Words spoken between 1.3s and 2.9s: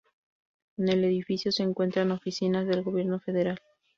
se encuentran oficinas del